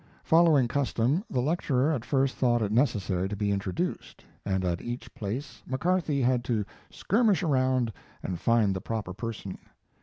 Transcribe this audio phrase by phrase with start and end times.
[0.23, 5.13] Following custom, the lecturer at first thought it necessary to be introduced, and at each
[5.13, 7.93] place McCarthy had to skirmish around
[8.23, 9.59] and find the proper person.